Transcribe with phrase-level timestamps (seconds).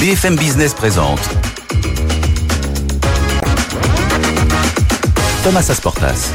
[0.00, 1.20] BFM Business présente
[5.42, 6.32] Thomas Asportas.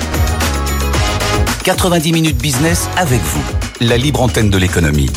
[1.63, 3.43] 90 minutes business avec vous,
[3.79, 5.09] la libre antenne de l'économie.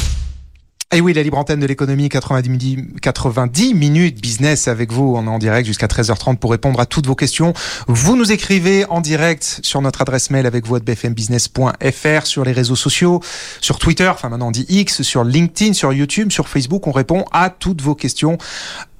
[0.94, 5.14] Et oui, la libre antenne de l'économie, 90, 90 minutes business avec vous.
[5.16, 7.52] On est en direct jusqu'à 13h30 pour répondre à toutes vos questions.
[7.88, 12.76] Vous nous écrivez en direct sur notre adresse mail avec vous bfmbusiness.fr, sur les réseaux
[12.76, 13.20] sociaux,
[13.60, 16.86] sur Twitter, enfin maintenant on dit X, sur LinkedIn, sur YouTube, sur Facebook.
[16.86, 18.38] On répond à toutes vos questions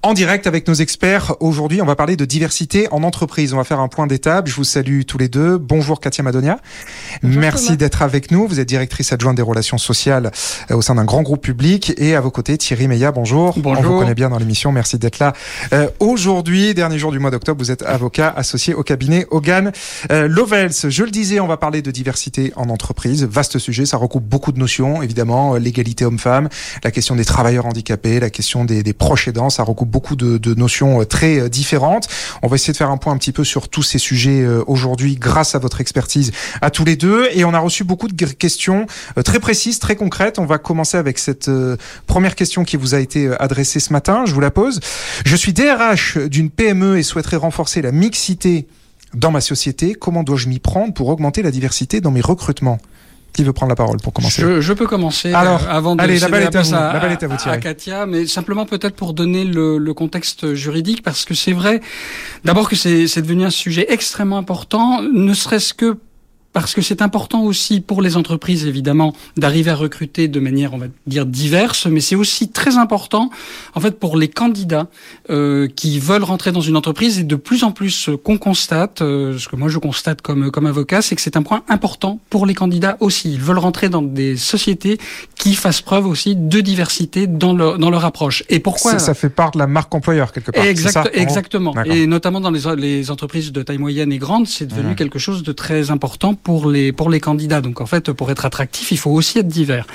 [0.05, 1.35] en direct avec nos experts.
[1.41, 3.55] Aujourd'hui, on va parler de diversité en entreprise.
[3.55, 4.49] On va faire un point d'étape.
[4.49, 5.57] Je vous salue tous les deux.
[5.57, 6.59] Bonjour Katia Madonia.
[7.23, 8.47] Merci d'être avec nous.
[8.47, 10.31] Vous êtes directrice adjointe des relations sociales
[10.71, 11.95] euh, au sein d'un grand groupe public.
[11.97, 13.13] Et à vos côtés, Thierry Meillat.
[13.13, 13.55] Bonjour.
[13.57, 13.83] Bonjour.
[13.83, 14.73] On vous connaît bien dans l'émission.
[14.73, 15.33] Merci d'être là.
[15.73, 19.73] Euh, Aujourd'hui, dernier jour du mois d'octobre, vous êtes avocat associé au cabinet Hogan
[20.13, 20.75] euh, Lovels.
[20.87, 23.25] Je le disais, on va parler de diversité en entreprise.
[23.25, 23.87] Vaste sujet.
[23.87, 25.55] Ça recoupe beaucoup de notions, évidemment.
[25.55, 26.51] L'égalité homme-femme,
[26.83, 29.49] la question des travailleurs handicapés, la question des, des proches aidants.
[29.49, 32.09] Ça recoupe beaucoup de, notions euh, très euh, différentes.
[32.43, 34.65] On va essayer de faire un point un petit peu sur tous ces sujets euh,
[34.67, 37.29] aujourd'hui grâce à votre expertise à tous les deux.
[37.33, 38.87] Et on a reçu beaucoup de questions
[39.25, 40.41] très précises, très concrètes.
[40.41, 41.49] On va commencer avec cette
[42.07, 44.25] première question qui vous a été adressée ce matin.
[44.27, 44.81] Je vous la pose.
[45.25, 48.67] Je suis DRH d'une PME et souhaiterais renforcer la mixité
[49.15, 49.95] dans ma société.
[49.95, 52.79] Comment dois-je m'y prendre pour augmenter la diversité dans mes recrutements?
[53.35, 56.03] Qui veut prendre la parole pour commencer je, je, peux commencer Alors, euh, avant de
[56.03, 56.75] allez, la balle est à vous.
[56.75, 59.95] À, la balle est à vous, à, Katia, mais simplement peut-être pour donner le, le,
[59.95, 61.81] contexte juridique, parce que c'est vrai,
[62.45, 65.99] d'abord que c'est devenu un sujet extrêmement important, ne serait-ce que
[66.55, 70.79] parce que c'est important aussi pour les entreprises, évidemment, d'arriver à recruter de manière, on
[70.79, 73.31] va dire, diverse, mais c'est aussi très important,
[73.75, 74.87] en fait, pour les candidats
[75.31, 79.03] euh, qui veulent rentrer dans une entreprise et de plus en plus euh, qu'on constate,
[79.03, 82.21] euh, ce que moi je constate comme comme avocat, c'est que c'est un point important
[82.31, 83.33] pour les candidats aussi.
[83.33, 84.99] Ils veulent rentrer dans des sociétés
[85.37, 88.45] qui fassent preuve aussi de diversité dans leur dans leur approche.
[88.49, 90.65] Et pourquoi ça, ça fait part de la marque employeur quelque part.
[90.65, 91.75] Exact, ça, exactement.
[91.85, 94.97] Et notamment dans les les entreprises de taille moyenne et grande, c'est devenu mmh.
[94.97, 97.61] quelque chose de très important pour les, pour les candidats.
[97.61, 99.87] Donc en fait, pour être attractif, il faut aussi être divers.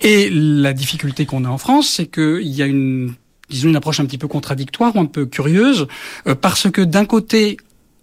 [0.00, 3.14] Et la difficulté qu'on a en France, c'est qu'il y a une
[3.48, 5.86] disons une approche un petit peu contradictoire un peu curieuse,
[6.26, 7.58] euh, parce que d'un côté,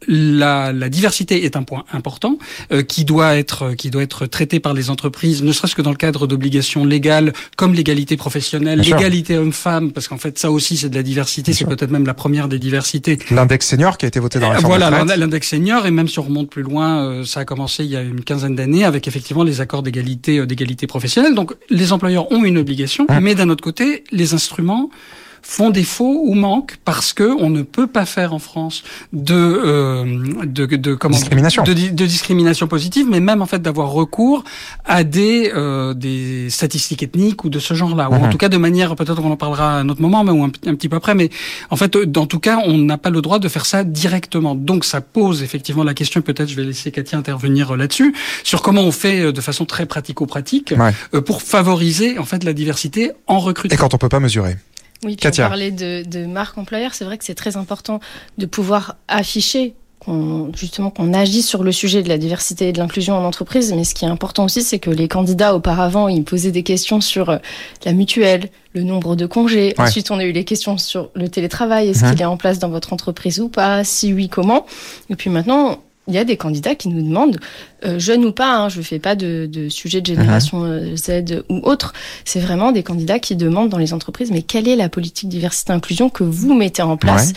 [0.08, 2.38] la, la, diversité est un point important
[2.72, 5.92] euh, qui doit être qui doit être traité par les entreprises, ne serait-ce que dans
[5.92, 10.90] le cadre d'obligations légales comme l'égalité professionnelle, l'égalité homme-femme, parce qu'en fait ça aussi c'est
[10.90, 13.20] de la diversité, c'est peut-être même la première des diversités.
[13.30, 16.20] L'index senior qui a été voté dans la euh, Voilà, l'index senior et même si
[16.20, 19.08] on remonte plus loin, euh, ça a commencé il y a une quinzaine d'années avec
[19.08, 21.36] effectivement les accords d'égalité euh, d'égalité professionnelle.
[21.36, 23.20] Donc les employeurs ont une obligation, hein.
[23.22, 24.90] mais d'un autre côté les instruments
[25.42, 30.46] font défaut ou manquent parce que on ne peut pas faire en France de euh,
[30.46, 31.64] de, de, comment discrimination.
[31.64, 34.44] De, de, discrimination positive, mais même en fait d'avoir recours
[34.86, 38.30] à des euh, des statistiques ethniques ou de ce genre-là, ou en mhm.
[38.30, 40.52] tout cas de manière peut-être qu'on en parlera à un autre moment, mais ou un,
[40.66, 41.30] un, petit peu après, mais
[41.70, 44.56] en fait en tout cas on n'a pas le droit de faire ça directement.
[44.56, 46.22] Donc ça pose effectivement la question.
[46.22, 48.14] Peut-être je vais laisser Katia intervenir là-dessus
[48.44, 50.92] sur comment on fait euh, de façon très pratico-pratique ouais.
[51.14, 53.74] Euh, pour favoriser en fait la diversité en recrutement.
[53.74, 54.58] Et quand on peut pas mesurer.
[55.04, 55.46] Oui, puis Katia.
[55.46, 58.00] on parlait de, de marque employeur, c'est vrai que c'est très important
[58.38, 59.74] de pouvoir afficher
[60.04, 63.72] qu'on justement qu'on agit sur le sujet de la diversité et de l'inclusion en entreprise,
[63.74, 67.02] mais ce qui est important aussi, c'est que les candidats auparavant, ils posaient des questions
[67.02, 67.38] sur euh,
[67.86, 69.76] la mutuelle, le nombre de congés.
[69.78, 69.86] Ouais.
[69.86, 72.12] Ensuite, on a eu les questions sur le télétravail, est-ce mmh.
[72.12, 73.84] qu'il est en place dans votre entreprise ou pas?
[73.84, 74.66] Si oui, comment?
[75.10, 77.40] Et puis maintenant, il y a des candidats qui nous demandent,
[77.86, 80.94] euh, jeunes ou pas, hein, je ne fais pas de, de, sujet de génération uh
[80.94, 80.98] -huh.
[80.98, 81.94] Z ou autre,
[82.26, 86.10] c'est vraiment des candidats qui demandent dans les entreprises, mais quelle est la politique diversité-inclusion
[86.10, 87.36] que vous mettez en place ouais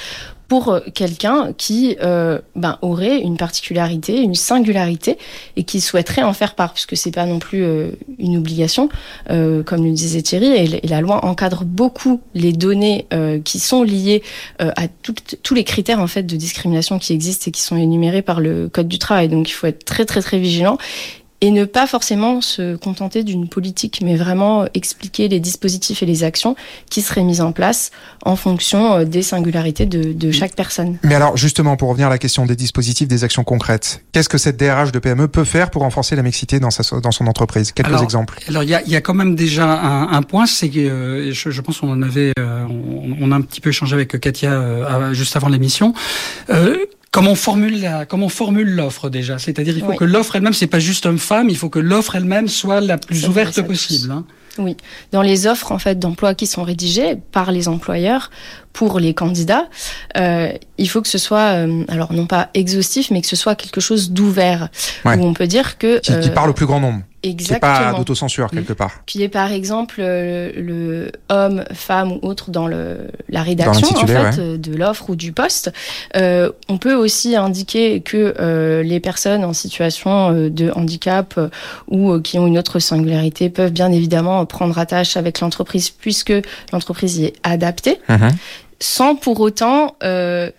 [0.48, 5.18] pour quelqu'un qui euh, ben, aurait une particularité, une singularité
[5.56, 8.88] et qui souhaiterait en faire part, puisque c'est pas non plus euh, une obligation,
[9.30, 13.82] euh, comme le disait Thierry, et, la loi encadre beaucoup les données euh, qui sont
[13.82, 14.22] liées
[14.60, 14.88] euh, à
[15.42, 18.68] tous les critères en fait de discrimination qui existent et qui sont énumérés par le
[18.68, 19.28] code du travail.
[19.28, 20.78] Donc il faut être très très très vigilant
[21.44, 26.24] et ne pas forcément se contenter d'une politique, mais vraiment expliquer les dispositifs et les
[26.24, 26.56] actions
[26.88, 27.90] qui seraient mises en place
[28.24, 30.96] en fonction euh, des singularités de, de chaque personne.
[31.02, 34.38] Mais alors justement, pour revenir à la question des dispositifs, des actions concrètes, qu'est-ce que
[34.38, 37.72] cette DRH de PME peut faire pour renforcer la mixité dans, sa, dans son entreprise?
[37.72, 38.38] Quelques alors, exemples.
[38.48, 41.30] Alors il y a, y a, quand même déjà un, un point, c'est que euh,
[41.30, 44.18] je, je, pense qu'on en avait, euh, on, on, a un petit peu échangé avec
[44.18, 45.92] Katia euh, juste avant l'émission.
[47.14, 49.38] Comment on formule la, comment on formule l'offre déjà.
[49.38, 49.96] C'est-à-dire, il faut oui.
[49.96, 53.28] que l'offre elle-même, c'est pas juste homme-femme, il faut que l'offre elle-même soit la plus
[53.28, 54.10] ouverte possible.
[54.10, 54.24] Hein.
[54.58, 54.76] Oui,
[55.12, 58.30] dans les offres en fait d'emploi qui sont rédigées par les employeurs
[58.74, 59.68] pour les candidats,
[60.18, 63.54] euh, il faut que ce soit, euh, alors non pas exhaustif, mais que ce soit
[63.54, 64.68] quelque chose d'ouvert
[65.06, 65.16] Ouais.
[65.16, 67.00] où on peut dire que Qui, qui euh, parle au plus grand nombre.
[67.22, 68.92] Qui n'est pas exactement d'autocensure quelque part.
[69.06, 72.98] qui est par exemple euh, le homme, femme ou autre dans le,
[73.30, 75.72] la rédaction en fait euh, de l'offre ou du poste.
[76.16, 81.40] Euh, on peut aussi indiquer que euh, les personnes en situation de handicap
[81.88, 86.34] ou euh, qui ont une autre singularité peuvent bien évidemment prendre attache avec l'entreprise puisque
[86.74, 88.28] l'entreprise y est adaptée, Mhm.
[88.80, 90.50] Sans pour autant euh,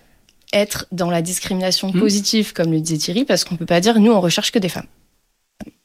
[0.54, 2.00] être dans la discrimination Mhm.
[2.00, 4.70] positive comme le disait Thierry, parce qu'on peut pas dire nous on recherche que des
[4.70, 4.88] femmes.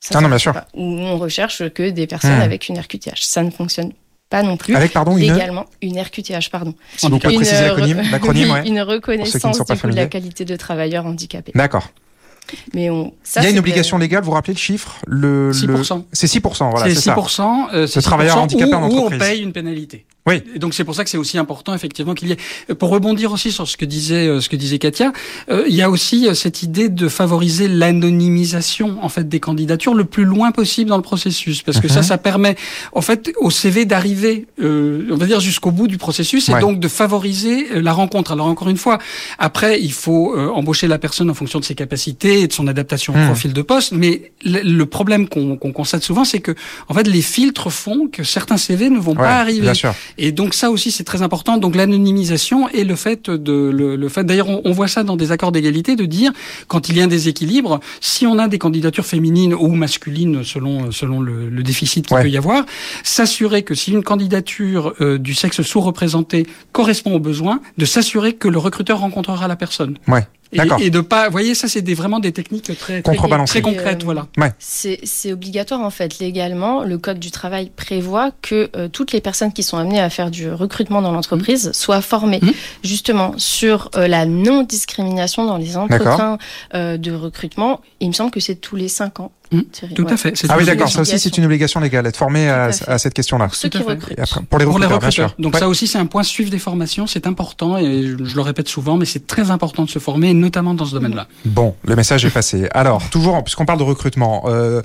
[0.01, 0.53] Ça, Ah ça non, bien sûr.
[0.53, 0.67] pas.
[0.75, 2.41] Ou on recherche que des personnes Mhm.
[2.43, 3.23] avec une RQTH.
[3.23, 3.93] Ça ne fonctionne
[4.29, 4.75] pas non plus.
[4.77, 5.33] Avec, pardon, une.
[5.33, 6.75] Légalement, une RQTH, pardon.
[7.03, 8.67] On préciser Une, l'acronyme, euh, l'acronyme, oui, ouais.
[8.69, 11.53] Une reconnaissance du coup, de la qualité de travailleur handicapé.
[11.55, 11.89] D'accord.
[12.75, 14.97] Mais on, ça, Il y a une obligation légale, vous rappelez le chiffre?
[15.07, 16.05] Le, le- 6%.
[16.13, 17.15] C'est 6%, voilà, c'est c'est ça.
[17.15, 19.19] 6%, euh, c'est Le travailleur 6% handicapé où, en où on entreprise.
[19.21, 20.07] paye une pénalité.
[20.27, 20.43] Oui.
[20.55, 22.75] Et donc c'est pour ça que c'est aussi important effectivement qu'il y ait.
[22.75, 25.13] Pour rebondir aussi sur ce que disait euh, ce que disait Katia,
[25.51, 29.95] euh, il y a aussi euh, cette idée de favoriser l'anonymisation en fait des candidatures
[29.95, 32.57] le plus loin possible dans le processus, parce que ça, ça permet
[32.93, 36.61] en fait au CV d'arriver, euh, on va dire jusqu'au bout du processus, et Ouais.
[36.61, 38.33] donc de favoriser la rencontre.
[38.33, 38.99] Alors encore une fois,
[39.39, 42.67] après il faut euh, embaucher la personne en fonction de ses capacités et de son
[42.67, 43.27] adaptation au Mhm.
[43.27, 46.55] profil de poste, mais le, le problème qu'on constate souvent, c'est que
[46.89, 49.63] en fait les filtres font que certains CV ne vont Ouais, pas arriver.
[49.63, 49.95] Bien sûr.
[50.23, 51.57] Et donc ça aussi c'est très important.
[51.57, 55.17] Donc l'anonymisation et le fait de le, le fait d'ailleurs on, on voit ça dans
[55.17, 56.31] des accords d'égalité de dire
[56.69, 60.93] quand il y a un déséquilibre, si on a des candidatures féminines ou masculines selon
[60.93, 62.23] selon le, le déficit qu'il Ouais.
[62.23, 62.67] peut y avoir,
[63.03, 68.49] s'assurer que si une candidature euh, du sexe sous-représenté correspond aux besoins, de s'assurer que
[68.49, 69.97] le recruteur rencontrera la personne.
[70.07, 70.27] Ouais.
[70.53, 70.81] Et, D'accord.
[70.81, 74.05] et de pas, vous voyez, ça c'est des, vraiment des techniques très très, concrètes, euh,
[74.05, 74.27] voilà.
[74.59, 76.83] C'est c'est obligatoire en fait légalement.
[76.83, 80.31] Le code du travail prévoit que euh, toutes les personnes qui sont amenées à faire
[80.31, 82.53] du recrutement dans l'entreprise soient formées Mhm.
[82.83, 86.39] justement sur euh, la non discrimination dans les entretiens
[86.75, 87.81] euh, de recrutement.
[88.01, 89.33] Il me semble que c'est tous les cinq ans.
[89.73, 89.95] Thierry.
[89.95, 90.13] Tout Ouais.
[90.13, 90.35] à fait.
[90.49, 90.89] Ah oui, d'accord.
[90.89, 93.47] Ça aussi, c'est une obligation légale, être formé à, à à cette question-là.
[93.47, 94.19] Pour ceux qui recrutent.
[94.19, 95.29] Et après, pour les Pour les recruteurs, bien recruteurs.
[95.31, 95.37] sûr.
[95.43, 95.61] Donc Ouais.
[95.61, 98.69] ça aussi, c'est un point suivre des formations, c'est important et je, je le répète
[98.69, 101.27] souvent, mais c'est très important de se former, notamment dans ce domaine-là.
[101.45, 102.69] Bon, le message est passé.
[102.73, 104.81] Alors, toujours, puisqu'on parle de recrutement, euh,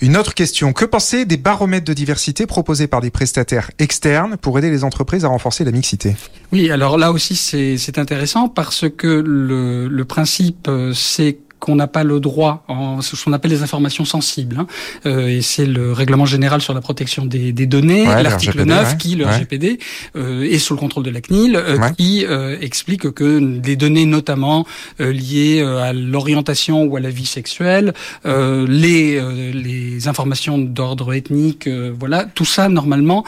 [0.00, 0.72] une autre question.
[0.72, 5.24] Que penser des baromètres de diversité proposés par des prestataires externes pour aider les entreprises
[5.24, 6.16] à renforcer la mixité?
[6.52, 11.74] Oui, alors là aussi, c'est c'est intéressant parce que le, le principe, euh, c'est qu'on
[11.76, 14.66] n'a pas le droit, en ce qu'on appelle les informations sensibles, hein,
[15.06, 18.70] euh, et c'est le règlement général sur la protection des, des données, Ouais, l'article RGPD,
[18.74, 18.96] 9 ouais.
[18.98, 19.30] qui, le Ouais.
[19.36, 19.78] RGPD,
[20.16, 24.06] euh, est sous le contrôle de la CNIL, euh, qui euh, explique que les données
[24.06, 24.66] notamment
[25.00, 27.94] euh, liées euh, à l'orientation ou à la vie sexuelle,
[28.26, 33.24] euh, les, euh, les informations d'ordre ethnique, euh, voilà, tout ça normalement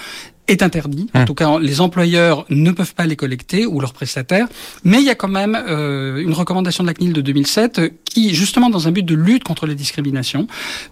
[0.49, 1.09] est interdit.
[1.15, 1.25] En Hum.
[1.27, 4.49] tout cas, les employeurs ne peuvent pas les collecter ou leurs prestataires.
[4.85, 7.89] Mais il y a quand même euh, une recommandation de la CNIL de 2007 euh,
[8.05, 10.47] qui, justement, dans un but de lutte contre les discriminations,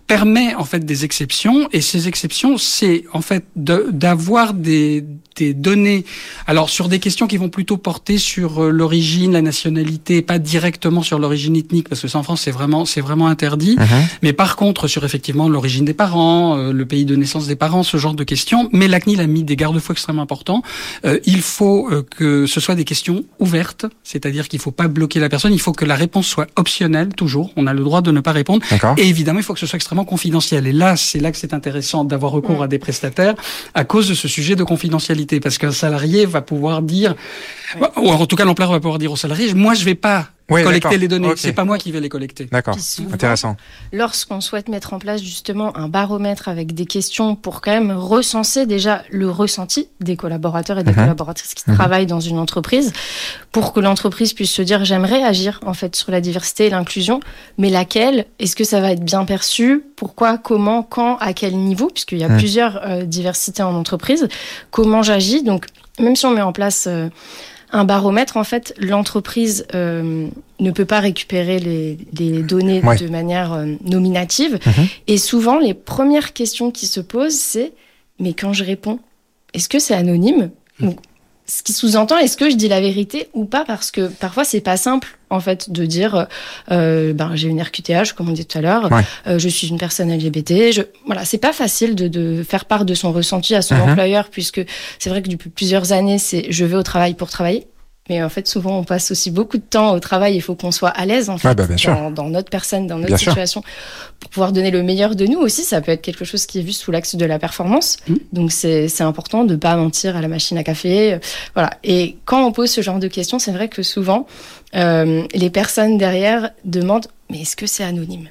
[0.06, 1.69] permet en fait des exceptions.
[1.73, 5.05] Et ces exceptions, c'est en fait de- d'avoir des,
[5.40, 6.04] données.
[6.46, 11.02] Alors sur des questions qui vont plutôt porter sur euh, l'origine, la nationalité, pas directement
[11.02, 13.76] sur l'origine ethnique, parce que ça en France c'est vraiment c'est vraiment interdit.
[13.78, 13.86] Mhm.
[14.22, 17.82] Mais par contre, sur effectivement l'origine des parents, euh, le pays de naissance des parents,
[17.82, 20.62] ce genre de questions, mais la CNIL a mis des garde-fous extrêmement importants.
[21.04, 25.20] Euh, il faut euh, que ce soit des questions ouvertes, c'est-à-dire qu'il faut pas bloquer
[25.20, 27.52] la personne, il faut que la réponse soit optionnelle toujours.
[27.56, 28.64] On a le droit de ne pas répondre.
[28.96, 30.66] Et évidemment, il faut que ce soit extrêmement confidentiel.
[30.66, 32.62] Et là, c'est là que c'est intéressant d'avoir recours Mm.
[32.62, 33.34] à des prestataires
[33.74, 37.14] à cause de ce sujet de confidentialité, parce qu'un salarié va pouvoir dire,
[37.96, 40.62] ou en tout cas l'employeur va pouvoir dire au salarié, moi je vais pas Oui,
[40.62, 42.44] collecter les données, c'est pas moi qui vais les collecter.
[42.53, 42.76] D'accord.
[43.12, 43.56] Intéressant.
[43.93, 48.65] lorsqu'on souhaite mettre en place justement un baromètre avec des questions pour quand même recenser
[48.67, 50.96] déjà le ressenti des collaborateurs et des Mhm.
[50.98, 51.74] collaboratrices qui Mhm.
[51.76, 52.93] travaillent dans une entreprise,
[53.50, 57.20] pour que l'entreprise puisse se dire j'aimerais agir en fait sur la diversité et l'inclusion,
[57.58, 59.82] mais laquelle Est-ce que ça va être bien perçu?
[59.96, 60.38] Pourquoi?
[60.38, 60.82] Comment?
[60.82, 61.17] Quand?
[61.19, 61.88] À quel niveau?
[61.88, 62.36] Puisqu'il y a Mhm.
[62.38, 64.29] plusieurs euh, diversités en entreprise.
[64.70, 65.43] Comment j'agis?
[65.43, 65.67] Donc
[65.98, 67.08] même si on met en place euh,
[67.73, 70.29] un baromètre, en fait, l'entreprise euh,
[70.61, 72.96] ne peut pas récupérer les, les données Ouais.
[72.96, 74.58] de manière euh, nominative.
[74.65, 74.87] Mhm.
[75.08, 77.73] Et souvent, les premières questions qui se posent, c'est
[78.19, 78.99] mais quand je réponds,
[79.53, 80.51] est-ce que c'est anonyme?
[80.81, 80.94] Ou
[81.48, 83.65] Ce qui sous-entend, est-ce que je dis la vérité ou pas?
[83.65, 86.26] Parce que parfois, c'est pas simple, en fait, de dire
[86.72, 89.03] euh, ben, j'ai une RQTH, comme on dit tout à l'heure, Ouais.
[89.29, 90.72] euh, je suis une personne LGBT.
[90.72, 90.82] Je...
[91.06, 93.91] Voilà, c'est pas facile de, de faire part de son ressenti à son Mhm.
[93.91, 94.60] employeur, puisque
[94.98, 97.67] c'est vrai que depuis plusieurs années, c'est je vais au travail pour travailler.
[98.08, 100.36] Mais en fait, souvent, on passe aussi beaucoup de temps au travail.
[100.36, 103.19] Il faut qu'on soit à l'aise, en fait, bah, dans, dans, notre personne, dans notre
[103.19, 103.63] situation,
[104.20, 105.63] pour pouvoir donner le meilleur de nous aussi.
[105.63, 107.96] Ça peut être quelque chose qui est vu sous l'axe de la performance.
[108.08, 108.15] Mmh.
[108.32, 111.19] Donc, c'est important de pas mentir à la machine à café.
[111.55, 111.70] Voilà.
[111.84, 114.27] Et quand on pose ce genre de questions, c'est vrai que souvent,
[114.75, 118.29] euh, les personnes derrière demandent, mais est-ce que c'est anonyme?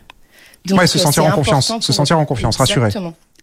[0.66, 2.90] Donc, ouais, se sentir en confiance, se sentir en confiance, rassuré.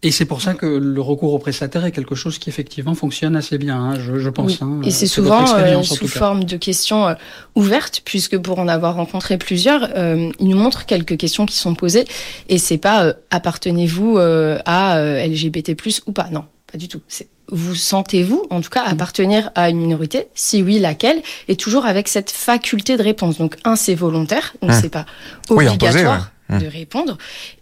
[0.04, 3.36] Et c'est pour ça que le recours au prestataire est quelque chose qui effectivement fonctionne
[3.36, 4.60] assez bien, hein, je, je, pense.
[4.60, 7.14] Hein, et c'est souvent euh, sous forme de questions euh,
[7.54, 11.76] ouvertes, puisque pour en avoir rencontré plusieurs, euh, ils nous montrent quelques questions qui sont
[11.76, 12.04] posées,
[12.48, 17.00] et c'est pas euh, appartenez-vous à LGBT+ ou pas, non, pas du tout.
[17.06, 20.28] C'est vous sentez-vous, en tout cas, appartenir à une minorité?
[20.34, 21.20] Si oui, laquelle?
[21.48, 23.36] Et toujours avec cette faculté de réponse.
[23.36, 24.78] Donc, un, c'est volontaire, donc mmh.
[24.80, 25.04] c'est pas
[25.50, 26.62] obligatoire oui, ouais.
[26.62, 27.18] de répondre.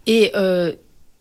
[0.07, 0.71] Et euh,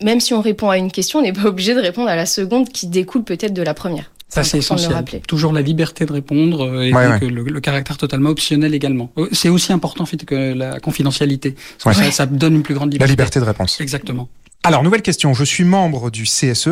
[0.03, 2.27] même si on répond à une question, on n'est pas obligé de répondre à la
[2.27, 4.11] seconde qui découle peut-être de la première.
[4.29, 4.95] Ça, c'est essentiel.
[5.27, 7.19] Toujours la liberté de répondre euh, et, ouais, ouais.
[7.19, 9.11] Que le, le, caractère totalement optionnel également.
[9.19, 11.57] Euh, c'est aussi important fait, que la confidentialité.
[11.85, 11.95] Ouais.
[11.95, 13.09] Ça, ça, donne une plus grande liberté.
[13.09, 13.81] La liberté de réponse.
[13.81, 14.29] Exactement.
[14.63, 15.35] Alors, nouvelle question.
[15.35, 16.69] Je suis membre du CSE,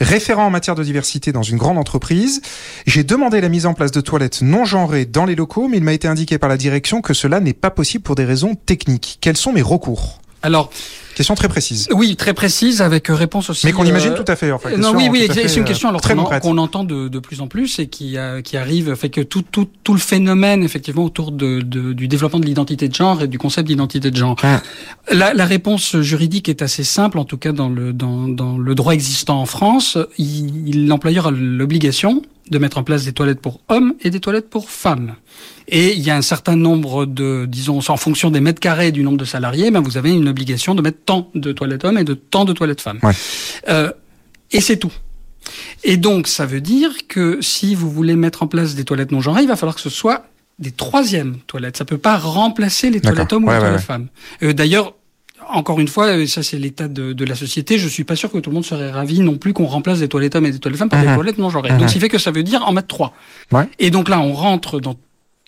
[0.00, 2.40] référent en matière de diversité dans une grande entreprise.
[2.86, 5.84] J'ai demandé la mise en place de toilettes non genrées dans les locaux, mais il
[5.84, 9.18] m'a été indiqué par la direction que cela n'est pas possible pour des raisons techniques.
[9.20, 10.20] Quels sont mes recours?
[10.42, 10.70] Alors,
[11.18, 11.88] Question très précise.
[11.92, 13.66] Oui, très précise, avec réponse aussi.
[13.66, 14.56] Mais qu'on imagine tout à fait.
[14.60, 16.14] Fait, non, oui, oui, c'est une question alors qu'on
[16.54, 19.42] qu entend de, de, plus en plus et qui, euh, qui arrive, fait que tout,
[19.42, 23.26] tout, tout le phénomène effectivement autour de, de du développement de l'identité de genre et
[23.26, 24.36] du concept d'identité de genre.
[24.44, 24.62] Ah.
[25.10, 28.76] La, la, réponse juridique est assez simple, en tout cas dans le, dans, dans le
[28.76, 29.98] droit existant en France.
[30.20, 34.70] L'employeur a l'obligation de mettre en place des toilettes pour hommes et des toilettes pour
[34.70, 35.14] femmes.
[35.68, 39.02] Et il y a un certain nombre de, disons, en fonction des mètres carrés du
[39.02, 42.04] nombre de salariés, ben vous avez une obligation de mettre tant de toilettes hommes et
[42.04, 43.00] de tant de toilettes femmes.
[43.02, 43.12] Ouais.
[43.68, 43.92] Euh,
[44.52, 44.92] et c'est tout.
[45.84, 49.20] Et donc, ça veut dire que si vous voulez mettre en place des toilettes non
[49.20, 50.26] genrées, il va falloir que ce soit
[50.58, 51.76] des troisièmes toilettes.
[51.76, 54.08] Ça peut pas remplacer les toilettes hommes ou les ouais, toilettes femmes.
[54.42, 54.94] Euh, D'ailleurs,
[55.50, 57.78] encore une fois, ça c'est l'état de, de, la société.
[57.78, 60.08] Je suis pas sûr que tout le monde serait ravi non plus qu'on remplace des
[60.08, 61.08] toilettes hommes et des toilettes femmes par uh -huh.
[61.10, 61.70] des toilettes non genrées.
[61.70, 61.78] Uh -huh.
[61.78, 63.12] Donc, ce qui fait que ça veut dire en mettre trois.
[63.52, 63.68] Ouais.
[63.78, 64.96] Et donc là, on rentre dans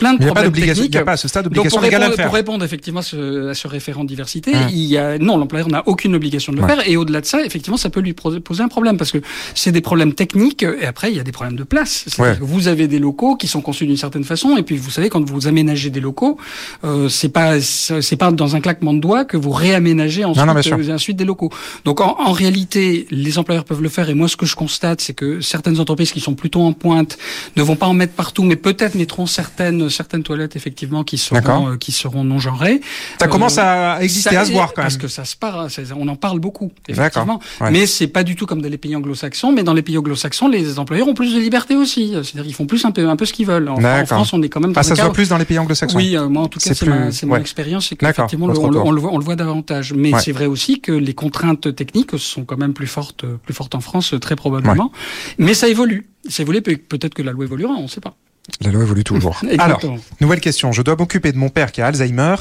[0.00, 0.86] plein de il problèmes techniques.
[0.86, 2.26] Il n'y a pas à ce stade d'obligation pour répondre, à le faire.
[2.26, 4.68] Pour répondre effectivement à ce, à ce référent diversité, Hum.
[4.72, 6.74] il y a non, l'employeur n'a aucune obligation de le Ouais.
[6.74, 6.88] faire.
[6.88, 9.18] Et au-delà de ça, effectivement, ça peut lui poser un problème parce que
[9.54, 10.62] c'est des problèmes techniques.
[10.64, 12.06] Et après, il y a des problèmes de place.
[12.18, 12.36] Ouais.
[12.38, 15.08] Que vous avez des locaux qui sont conçus d'une certaine façon, et puis vous savez
[15.10, 16.38] quand vous aménagez des locaux,
[16.84, 20.54] euh, c'est pas c'est pas dans un claquement de doigts que vous réaménagez ensuite, non,
[20.54, 21.50] non, euh, ensuite des locaux.
[21.84, 24.08] Donc en, en réalité, les employeurs peuvent le faire.
[24.08, 27.18] Et moi, ce que je constate, c'est que certaines entreprises qui sont plutôt en pointe
[27.56, 31.68] ne vont pas en mettre partout, mais peut-être mettront certaines certaines toilettes effectivement qui seront
[31.68, 32.80] euh, qui seront non genrées.
[33.18, 35.02] Ça euh, commence à exister, ça, à se voir quand parce même.
[35.02, 37.40] que ça se parle, on en parle beaucoup effectivement.
[37.60, 37.70] Ouais.
[37.70, 39.52] Mais c'est pas du tout comme dans les pays anglo-saxons.
[39.52, 42.12] Mais dans les pays anglo-saxons, les employeurs ont plus de liberté aussi.
[42.12, 43.68] C'est-à-dire ils font plus un peu un peu ce qu'ils veulent.
[43.68, 44.72] En, en, France, on est quand même.
[44.72, 45.96] Dans ah, ça se voit plus dans les pays anglo-saxons.
[45.96, 47.22] Oui, euh, moi en tout cas, c'est plus...
[47.24, 47.40] mon ouais.
[47.40, 49.92] expérience, c'est qu'effectivement on, on, on, le voit, on le voit davantage.
[49.92, 50.20] Mais ouais.
[50.20, 53.80] c'est vrai aussi que les contraintes techniques sont quand même plus fortes, plus fortes en
[53.80, 54.92] France, très probablement.
[55.38, 56.08] Mais ça évolue.
[56.28, 56.62] Ça évolue.
[56.62, 58.14] Peut-être que la loi évoluera, on ne sait pas.
[58.60, 59.40] La loi évolue toujours.
[59.58, 59.80] Alors,
[60.20, 60.72] nouvelle question.
[60.72, 62.36] Je dois m'occuper de mon père qui a Alzheimer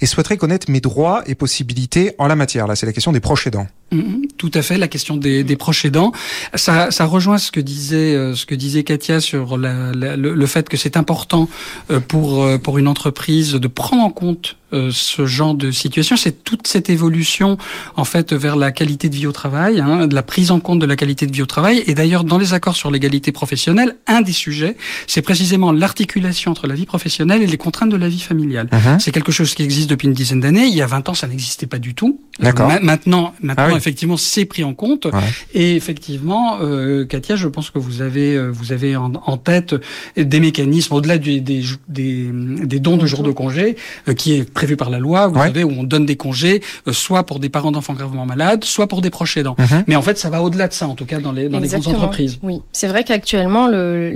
[0.00, 2.66] et souhaiterais connaître mes droits et possibilités en la matière.
[2.66, 3.66] Là, c'est la question des proches aidants.
[3.92, 6.12] Mmh, tout à fait, la question des, des proches aidants.
[6.54, 10.34] Ça, ça, rejoint ce que disait euh, ce que disait Katia sur la, la, le,
[10.34, 11.48] le, fait que c'est important
[11.90, 14.56] euh, pour euh, pour une entreprise de prendre en compte
[14.92, 16.16] ce genre de situation.
[16.16, 17.58] C'est toute cette évolution
[17.96, 20.78] en fait vers la qualité de vie au travail, hein, de la prise en compte
[20.78, 21.82] de la qualité de vie au travail.
[21.88, 24.76] Et d'ailleurs, dans les accords sur l'égalité professionnelle, un des sujets,
[25.08, 28.68] c'est précisément l'articulation entre la vie professionnelle et les contraintes de la vie familiale.
[28.72, 29.00] Uh -huh.
[29.00, 30.66] C'est quelque chose qui existe depuis une dizaine d'années.
[30.68, 32.20] Il y a 20 ans, ça n'existait pas du tout.
[32.38, 32.68] D'accord.
[32.68, 33.64] maintenant, maintenant.
[33.66, 35.04] Ah oui effectivement, c'est pris en compte.
[35.06, 35.30] Ouais.
[35.60, 39.74] Et effectivement, euh, Katia, je pense que vous avez, euh, vous avez en, en tête
[40.16, 42.30] des mécanismes au-delà des, des, des,
[42.72, 43.66] des, dons de jours de congé,
[44.08, 45.20] euh, qui est prévu par la loi.
[45.28, 45.46] Vous ouais.
[45.50, 46.56] savez, où on donne des congés,
[46.86, 49.56] euh, soit pour des parents d'enfants gravement malades, soit pour des proches aidants.
[49.58, 49.82] Mm -hmm.
[49.88, 51.68] Mais en fait, ça va au-delà de ça, en tout cas dans les, dans les
[51.68, 52.34] grandes entreprises.
[52.48, 53.66] Oui, c'est vrai qu'actuellement,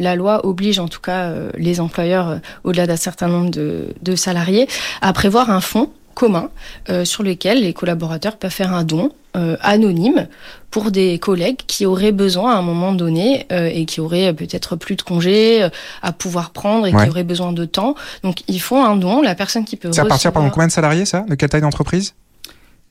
[0.09, 3.69] la loi oblige en tout cas euh, les employeurs, euh, au-delà d'un certain nombre de,
[4.09, 4.67] de salariés,
[5.01, 6.47] à prévoir un fonds commun
[6.89, 10.29] euh, sur lequel les collaborateurs peuvent faire un don euh, anonyme
[10.71, 14.77] pour des collègues qui auraient besoin à un moment donné euh, et qui auraient peut-être
[14.77, 15.69] plus de congés euh,
[16.03, 17.05] à pouvoir prendre et ouais.
[17.05, 17.95] qui auraient besoin de temps.
[18.23, 20.73] Donc ils font un don, la personne qui peut C'est à partir par combien de
[20.73, 21.21] salariés ça?
[21.29, 22.15] De quelle taille d'entreprise?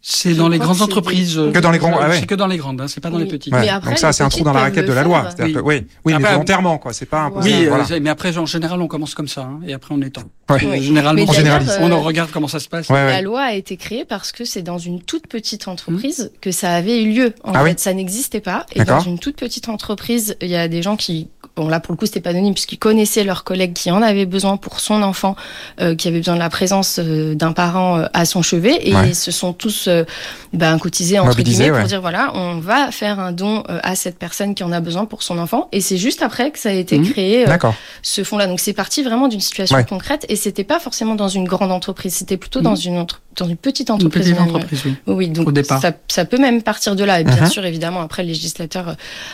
[0.05, 1.39] C'est dans les grandes entreprises.
[1.53, 1.93] Que dans les grandes.
[1.97, 2.19] Ah ouais.
[2.19, 3.23] C'est que dans les grandes, hein, c'est pas dans oui.
[3.23, 3.53] les petites.
[3.53, 3.61] Ouais.
[3.61, 5.29] Mais après, Donc ça, c'est un trou dans la raquette de la loi.
[5.39, 6.91] Oui, oui, oui mais volontairement, quoi.
[6.91, 7.55] C'est pas impossible.
[7.57, 7.85] Oui, voilà.
[7.89, 10.23] euh, mais après, en général, on commence comme ça, hein, et après, on étend.
[10.49, 10.61] Ouais.
[10.61, 11.69] Euh, généralement, on généralise.
[11.79, 12.89] Euh, on regarde comment ça se passe.
[12.89, 16.39] Ouais, la loi a été créée parce que c'est dans une toute petite entreprise mmh.
[16.41, 17.33] que ça avait eu lieu.
[17.45, 18.65] En ah fait, oui ça n'existait pas.
[18.73, 21.91] Et dans une toute petite entreprise, il y a des gens qui bon là pour
[21.93, 25.03] le coup c'était pas anonyme puisqu'ils connaissaient leurs collègues qui en avaient besoin pour son
[25.03, 25.35] enfant,
[25.81, 28.95] euh, qui avait besoin de la présence euh, d'un parent euh, à son chevet, et
[28.95, 29.09] Ouais.
[29.09, 30.03] ils se sont tous euh,
[30.53, 31.79] ben, cotisés entre guillemets ouais.
[31.79, 34.79] pour dire voilà, on va faire un don euh, à cette personne qui en a
[34.79, 37.09] besoin pour son enfant, et c'est juste après que ça a été Mhm.
[37.11, 37.57] créé euh,
[38.01, 38.47] ce fonds-là.
[38.47, 39.85] Donc c'est parti vraiment d'une situation Ouais.
[39.85, 43.47] concrète, et c'était pas forcément dans une grande entreprise, c'était plutôt dans une entre- dans
[43.47, 44.25] une petite Une entreprise.
[44.25, 44.93] petite entreprise, oui.
[45.07, 45.81] Oui, donc Au départ.
[45.81, 47.19] Ça, ça peut même partir de là.
[47.19, 47.49] Et bien Mhm.
[47.49, 48.93] sûr, évidemment, après, le législateur euh,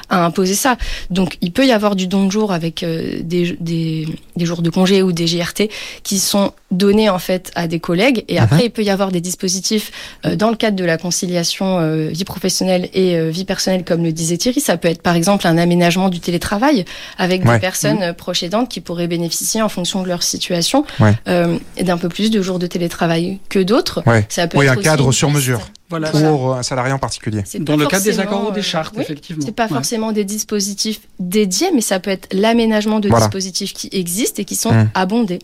[0.10, 0.78] a imposé ça.
[1.10, 4.62] Donc, il peut y avoir du don de jour avec euh, des, des, des jours
[4.62, 5.70] de congé ou des GRT
[6.04, 8.24] qui sont donnés en fait à des collègues.
[8.28, 8.44] Et Mhm.
[8.44, 9.92] après, il peut y avoir des dispositifs
[10.26, 14.12] euh, dans le cadre de la conciliation euh, vie professionnelle et vie personnelle, comme le
[14.12, 14.62] disait Thierry.
[14.62, 16.86] Ça peut être par exemple un aménagement du télétravail
[17.18, 17.56] avec Ouais.
[17.56, 21.16] des personnes euh, proches aidantes qui pourraient bénéficier en fonction de leur situation Ouais.
[21.82, 23.89] d'un peu plus de jours de télétravail que d'autres.
[24.06, 24.26] Ouais.
[24.30, 25.62] Ça peut Oui, être un cadre sur mesure.
[25.90, 26.12] Voilà.
[26.12, 26.30] Voilà.
[26.30, 27.44] Pour un salarié en particulier.
[27.60, 29.44] Dans pas le cadre des forcément, accords ou des euh, chartes, oui, effectivement.
[29.46, 29.70] C'est pas Ouais.
[29.70, 33.26] forcément des dispositifs dédiés, mais ça peut être l'aménagement de Voilà.
[33.26, 34.90] dispositifs qui existent et qui sont Mmh.
[34.94, 35.40] abondés.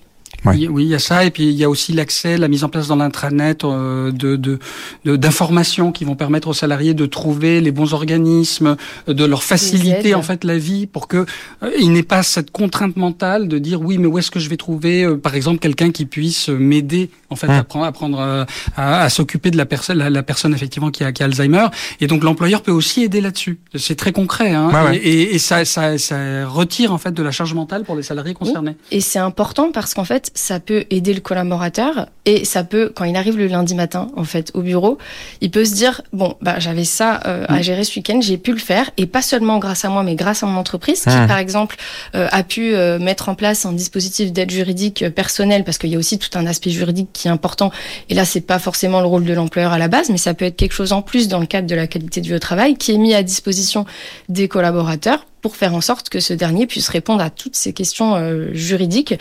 [0.45, 2.63] Oui, oui, il y a ça, et puis il y a aussi l'accès, la mise
[2.63, 4.59] en place dans l'intranet euh, de de-
[5.05, 8.75] de- d'informations qui vont permettre aux salariés de trouver les bons organismes,
[9.07, 11.25] de leur faciliter en fait la vie pour que
[11.63, 14.49] euh, il n'ait pas cette contrainte mentale de dire oui, mais où est-ce que je
[14.49, 17.51] vais trouver, euh, par exemple, quelqu'un qui puisse m'aider en fait Hum.
[17.51, 18.43] à prendre, à, prendre, euh,
[18.75, 21.67] à, à s'occuper de la personne, la, la personne effectivement qui a, qui a Alzheimer,
[22.01, 23.59] et donc l'employeur peut aussi aider là-dessus.
[23.75, 24.97] C'est très concret, hein, Ouais, ouais.
[24.97, 28.03] Et, et, et ça, ça, ça retire en fait de la charge mentale pour les
[28.03, 28.75] salariés concernés.
[28.91, 33.03] Et c'est important parce qu'en fait, ça peut aider le collaborateur et ça peut, quand
[33.05, 34.97] il arrive le lundi matin, en fait, au bureau,
[35.41, 37.63] il peut se dire, bon, bah, j'avais ça euh, à Mm.
[37.63, 40.41] gérer ce week-end, j'ai pu le faire et pas seulement grâce à moi, mais grâce
[40.41, 41.27] à mon entreprise qui, Mm.
[41.27, 41.75] par exemple,
[42.15, 45.95] euh, a pu euh, mettre en place un dispositif d'aide juridique personnelle parce qu'il y
[45.95, 47.71] a aussi tout un aspect juridique qui est important.
[48.09, 50.45] Et là, c'est pas forcément le rôle de l'employeur à la base, mais ça peut
[50.45, 52.97] être quelque chose en plus dans le cadre de la qualité au travail qui est
[52.97, 53.85] mis à disposition
[54.29, 58.15] des collaborateurs pour faire en sorte que ce dernier puisse répondre à toutes ces questions
[58.15, 59.13] euh, juridiques.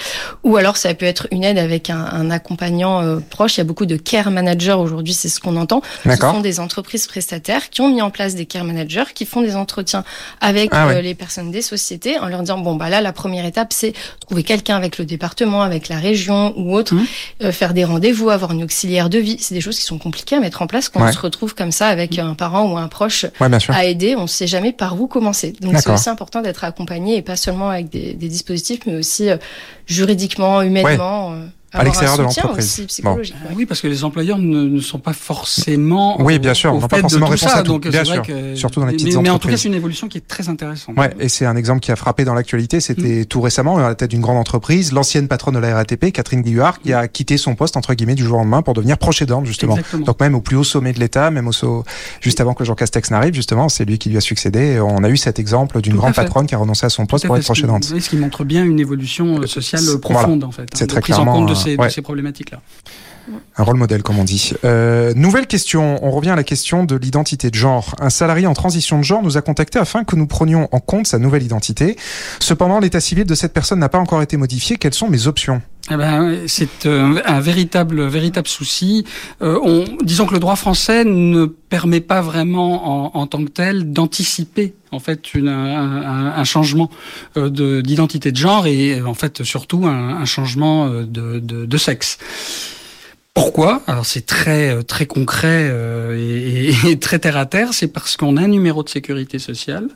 [0.43, 3.57] Ou alors ça peut être une aide avec un, un accompagnant euh, proche.
[3.57, 5.83] Il y a beaucoup de care managers aujourd'hui, c'est ce qu'on entend.
[6.07, 9.43] Ce sont des entreprises prestataires qui ont mis en place des care managers, qui font
[9.43, 10.03] des entretiens
[10.41, 10.95] avec Ah ouais.
[10.95, 13.93] euh, les personnes des sociétés en leur disant bon bah là la première étape c'est
[14.27, 17.07] trouver quelqu'un avec le département, avec la région ou autre, Mhm.
[17.43, 19.37] euh, faire des rendez-vous, avoir une auxiliaire de vie.
[19.41, 21.11] C'est des choses qui sont compliquées à mettre en place quand Ouais.
[21.11, 24.15] on se retrouve comme ça avec un parent ou un proche Ouais, à aider.
[24.17, 25.53] On ne sait jamais par où commencer.
[25.61, 25.95] Donc c'est D'accord.
[25.97, 29.37] aussi important d'être accompagné et pas seulement avec des, des dispositifs, mais aussi euh,
[29.87, 31.33] juridiquement, humainement.
[31.35, 32.85] euh, À l'extérieur de l'entreprise.
[32.87, 33.35] psychologique.
[33.41, 33.55] Ah ouais.
[33.57, 36.21] Oui, parce que les employeurs ne, ne sont pas forcément.
[36.23, 37.73] Oui, bien sûr, au n'ont pas forcément ça, à tout.
[37.73, 39.35] donc Bien c'est vrai sûr, que- surtout dans les petites mais, mais en tout cas,
[39.35, 39.61] entreprises.
[39.63, 40.97] c'est une évolution qui est très intéressante.
[40.97, 42.81] Ouais, et c'est un exemple qui a frappé dans l'actualité.
[42.81, 43.27] C'était Mm.
[43.27, 46.81] tout récemment, à la tête d'une grande entreprise, l'ancienne patronne de la RATP, Catherine Guillard,
[46.81, 49.47] qui a quitté son poste, entre guillemets, du jour au lendemain pour devenir proche aidante,
[49.47, 49.77] justement.
[49.77, 50.07] Exactement.
[50.07, 51.85] Donc même au plus haut sommet de l'État, même au so-
[52.21, 54.81] juste avant que Jean Castex n'arrive, justement, c'est lui qui lui a succédé.
[54.81, 57.37] On a eu cet exemple d'une grande patronne qui a renoncé à son poste pour
[57.37, 57.91] être proche ce qui- aidante.
[57.93, 60.63] oui, ce qui montre bien une évolution euh, sociale euh, profonde, en fait.
[60.63, 61.33] hein, C'est très clairement,
[61.65, 61.91] ces, ouais.
[61.91, 62.61] ces problématiques-là.
[63.57, 64.53] Un rôle modèle, comme on dit.
[64.65, 65.99] Euh, nouvelle question.
[66.05, 67.95] On revient à la question de l'identité de genre.
[68.01, 71.07] Un salarié en transition de genre nous a contacté afin que nous prenions en compte
[71.07, 71.97] sa nouvelle identité.
[72.41, 74.77] Cependant, l'état civil de cette personne n'a pas encore été modifié.
[74.77, 75.63] Quelles sont mes options?
[75.91, 79.05] Eh ben, c'est euh, un véritable, véritable souci.
[79.43, 83.93] Euh, on, disons que le droit français ne permet pas vraiment, en, tant que tel,
[83.93, 86.89] d'anticiper en fait une, un, un- changement
[87.37, 92.19] de- d'identité de genre et en fait surtout un, changement de, de sexe.
[93.35, 93.83] Pourquoi?
[93.87, 97.75] Alors c'est très euh, très concret euh, et, et- et très terre à terre.
[97.75, 99.89] C'est parce qu'on a un numéro de sécurité sociale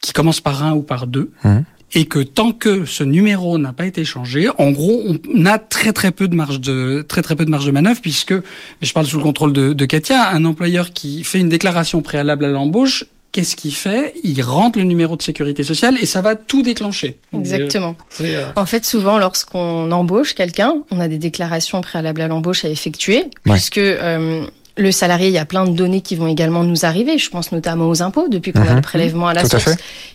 [0.00, 1.64] qui commence par un ou par deux Mhm.
[1.94, 5.02] et que tant que ce numéro n'a pas été changé, en gros,
[5.34, 8.00] on a très très peu de marge de très très peu de marge de manœuvre
[8.02, 8.34] puisque,
[8.82, 12.44] je parle sous le contrôle de, de Katia, un employeur qui fait une déclaration préalable
[12.44, 14.14] à l'embauche, qu'est-ce qu'il fait?
[14.22, 17.18] Il rentre le numéro de sécurité sociale et ça va tout déclencher.
[17.34, 17.96] Exactement.
[18.20, 22.68] Euh, En fait, souvent, lorsqu'on embauche quelqu'un, on a des déclarations préalables à l'embauche à
[22.68, 23.52] effectuer, Ouais.
[23.54, 27.18] puisque euh, le salarié, il y a plein de données qui vont également nous arriver.
[27.18, 28.76] Je pense notamment aux impôts, depuis qu'on a Mhm.
[28.76, 29.70] le prélèvement à la à source.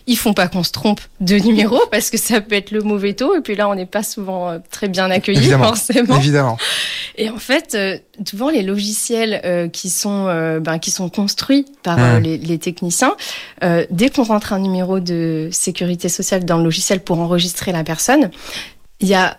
[0.06, 3.12] Ils font pas qu'on se trompe de numéro, parce que ça peut être le mauvais
[3.14, 5.64] taux, et puis là, on n'est pas souvent euh, très bien Évidemment.
[5.68, 6.16] forcément.
[6.18, 6.56] Évidemment.
[7.16, 11.64] Et en fait, euh, souvent les logiciels euh, qui sont euh, ben, qui sont construits
[11.82, 12.22] par Mhm.
[12.22, 13.14] les, les techniciens,
[13.90, 18.30] dès qu'on rentre un numéro de sécurité sociale dans le logiciel pour enregistrer la personne,
[19.00, 19.36] il y a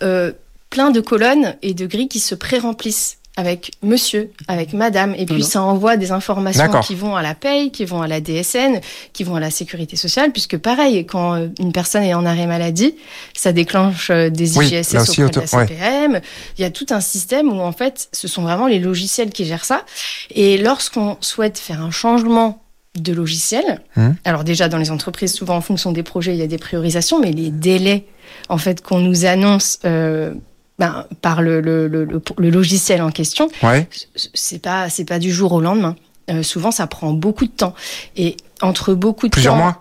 [0.69, 5.43] plein de colonnes et de grilles qui se pré-remplissent avec monsieur, avec madame, et puis
[5.43, 8.81] ça envoie des informations qui vont à la paye, qui vont à la DSN,
[9.13, 12.47] qui vont à la sécurité sociale, puisque pareil, quand euh, une personne est en arrêt
[12.47, 12.95] maladie,
[13.35, 15.67] ça déclenche euh, des Oui, IGSS auprès de la auto- ouais.
[15.67, 16.21] CPM.
[16.57, 19.45] Il y a tout un système où en fait, ce sont vraiment les logiciels qui
[19.45, 19.85] gèrent ça.
[20.31, 22.61] Et lorsqu'on souhaite faire un changement
[22.99, 23.81] de logiciels.
[23.95, 24.15] Hum.
[24.25, 27.19] Alors déjà dans les entreprises, souvent en fonction des projets, il y a des priorisations,
[27.21, 28.05] mais les délais
[28.49, 30.33] en fait qu'on nous annonce euh,
[30.79, 33.87] ben, par le, le, le, logiciel en question, Ouais.
[34.33, 35.95] c'est pas c'est pas du jour au lendemain.
[36.31, 37.73] Euh, souvent, ça prend beaucoup de temps.
[38.15, 39.79] Et entre beaucoup de Plusieurs temps, mois?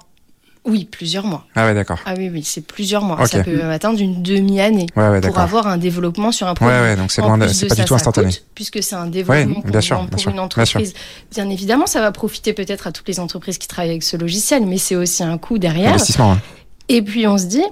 [0.64, 1.46] Oui, plusieurs mois.
[1.54, 1.98] Ah ouais, d'accord.
[2.04, 3.18] Ah oui, oui, c'est plusieurs mois.
[3.20, 3.28] Ok.
[3.28, 6.74] Ça peut atteindre une demi-année Ouais, ouais, pour avoir un développement sur un produit.
[6.74, 8.28] Ouais, ouais, donc c'est loin de- c'est pas ça, du tout instantané.
[8.28, 10.92] coûte, puisque c'est un développement Ouais, pour, bien sûr, pour bien sûr, une bien entreprise.
[11.32, 14.66] Bien, évidemment, ça va profiter peut-être à toutes les entreprises qui travaillent avec ce logiciel,
[14.66, 15.90] mais c'est aussi un coût derrière.
[15.94, 16.32] Investissement.
[16.32, 16.40] hein.
[16.90, 17.64] Et puis on se dit,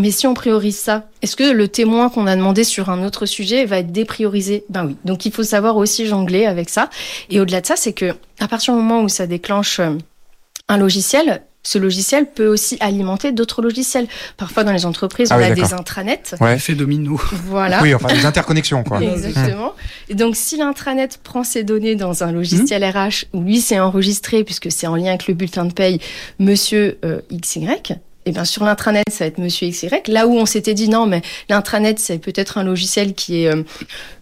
[0.00, 3.26] mais si on priorise ça, est-ce que le témoin qu'on a demandé sur un autre
[3.26, 4.64] sujet va être dépriorisé?
[4.68, 4.96] Ben oui.
[5.04, 6.90] Donc il faut savoir aussi jongler avec ça.
[7.30, 9.92] Et au-delà de ça, c'est que à partir du moment où ça déclenche euh,
[10.68, 14.06] un logiciel, ce logiciel peut aussi alimenter d'autres logiciels.
[14.38, 16.34] Parfois dans les entreprises, Ah on oui, a des intranets.
[16.40, 16.56] Ouais.
[16.56, 17.20] Effet domino.
[17.46, 17.82] Voilà.
[17.82, 19.02] Oui, enfin, des interconnexions, quoi.
[19.02, 19.74] Exactement.
[20.08, 22.98] Et donc, si l'intranet prend ses données dans un logiciel Mmh.
[22.98, 26.00] RH où lui c'est enregistré puisque c'est en lien avec le bulletin de paye,
[26.38, 27.68] Monsieur euh, XY.
[28.26, 29.88] Et bien sur l'intranet, ça va être Monsieur XY.
[30.08, 33.62] Là où on s'était dit non, mais l'intranet c'est peut-être un logiciel qui est euh,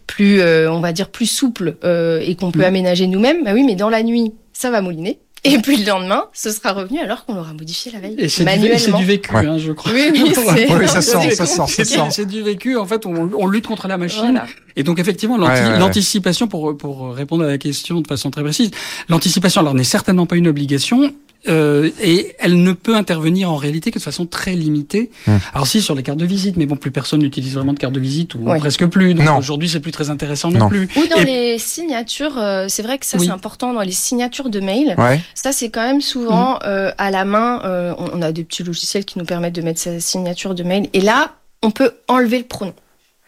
[0.07, 2.65] plus, euh, on va dire plus souple euh, et qu'on peut Mhm.
[2.65, 3.45] aménager nous-mêmes.
[3.45, 5.19] Bah oui, mais dans la nuit, ça va mouliner.
[5.45, 8.45] Et puis le lendemain, ce sera revenu alors qu'on l'aura modifié la veille Et c'est
[8.45, 8.99] du, c'est manuellement.
[8.99, 9.47] du vécu, Ouais.
[9.47, 9.93] hein, je crois.
[9.93, 10.73] Oui, oui, c'est.
[10.73, 12.77] Oui, ça c'est sent, ça sent, ça du- c'est du vécu.
[12.77, 14.23] En fait, on, on lutte contre la machine.
[14.33, 14.47] Voilà.
[14.75, 15.79] Et donc, effectivement, l'anti- Ouais, ouais, ouais.
[15.79, 18.71] l'anticipation, pour, pour répondre à la question de façon très précise,
[19.09, 21.13] l'anticipation, alors, n'est certainement pas une obligation.
[21.47, 25.11] Euh, et elle ne peut intervenir en réalité que de façon très limitée.
[25.29, 25.39] Hum.
[25.55, 27.93] Alors si sur les cartes de visite, mais bon, plus personne n'utilise vraiment de carte
[27.93, 28.59] de visite ou Ouais.
[28.59, 29.15] presque plus.
[29.15, 29.37] Donc Non.
[29.39, 30.69] aujourd'hui, c'est plus très intéressant non, Non.
[30.69, 30.89] plus.
[30.97, 33.27] Ou dans Et- les signatures, euh, c'est vrai que ça Oui.
[33.27, 34.95] c'est important dans les signatures de mail.
[34.99, 35.21] Ouais.
[35.35, 37.63] Ça c'est quand même souvent euh, à la main.
[37.65, 40.65] euh, on on a des petits logiciels qui nous permettent de mettre sa signature de
[40.65, 40.89] mail.
[40.93, 42.75] Et là, on peut enlever le pronom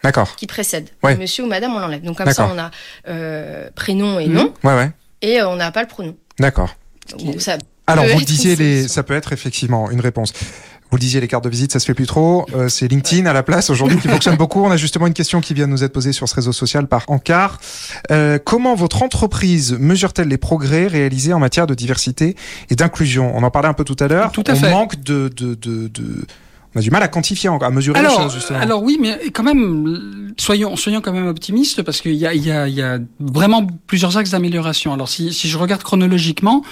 [0.02, 0.34] D'accord.
[0.36, 0.88] qui précède.
[1.04, 1.16] Ouais.
[1.16, 2.02] Monsieur ou Madame, on l'enlève.
[2.02, 2.70] Donc comme ça, on a
[3.08, 4.34] euh, prénom et Mhm.
[4.34, 4.90] nom, Ouais, ouais.
[5.22, 6.16] et euh, on n'a pas le pronom.
[6.40, 6.74] D'accord.
[7.18, 7.58] Donc, ça
[7.92, 10.32] Alors, vous le disiez, les, ça peut être effectivement une réponse.
[10.90, 12.46] Vous le disiez, les cartes de visite, ça se fait plus trop.
[12.52, 14.64] Euh, c'est LinkedIn à la place aujourd'hui qui fonctionne beaucoup.
[14.64, 16.88] On a justement une question qui vient de nous être posée sur ce réseau social
[16.88, 17.60] par Ankar.
[18.10, 22.34] Euh, comment votre entreprise mesure-t-elle les progrès réalisés en matière de diversité
[22.70, 23.30] et d'inclusion?
[23.36, 24.32] On en parlait un peu tout à l'heure.
[24.32, 24.70] Tout à on fait.
[24.72, 26.26] manque de, de, de, de-
[26.74, 28.60] On a du mal à quantifier, à mesurer les choses, justement.
[28.60, 32.46] alors oui, mais quand même, soyons, soyons quand même optimistes parce qu'il y a, il
[32.46, 34.92] y, a, il y a vraiment plusieurs axes d'amélioration.
[34.92, 36.62] Alors, si, si je regarde chronologiquement,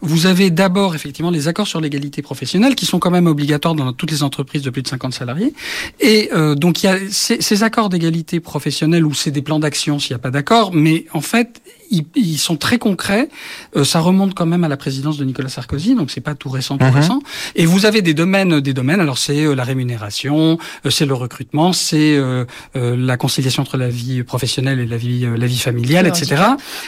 [0.00, 3.92] vous avez d'abord effectivement les accords sur l'égalité professionnelle qui sont quand même obligatoires dans
[3.92, 5.52] toutes les entreprises de plus de 50 salariés.
[5.98, 9.58] Et euh, donc, il y a ces, ces accords d'égalité professionnelle ou c'est des plans
[9.58, 13.28] d'action s'il n'y a pas d'accord, mais en fait, ils, ils sont très concrets.
[13.76, 16.48] Euh, ça remonte quand même à la présidence de Nicolas Sarkozy, donc c'est pas tout
[16.48, 16.94] récent, tout Mhm.
[16.94, 17.20] récent.
[17.54, 19.00] Et vous avez des domaines, des domaines.
[19.00, 22.44] Alors c'est euh, la rémunération, euh, c'est le recrutement, c'est euh,
[22.76, 26.10] euh, la conciliation entre la vie professionnelle et la vie, euh, la vie familiale, Le
[26.10, 26.42] etc.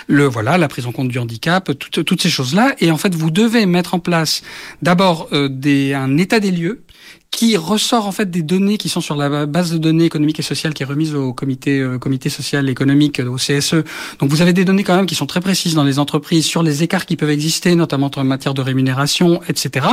[0.07, 2.75] Le voilà, la prise en compte du handicap, toutes, toutes ces choses-là.
[2.81, 4.43] Et en fait, vous devez mettre en place
[4.83, 6.83] d'abord euh, des, un état des lieux
[7.31, 10.43] qui ressort en fait des données qui sont sur la base de données économiques et
[10.43, 13.85] sociales qui est remise au comité euh, comité social et économique euh, au CSE.
[14.19, 16.62] Donc vous avez des données quand même qui sont très précises dans les entreprises sur
[16.62, 19.87] les écarts qui peuvent exister, notamment en matière de rémunération, etc.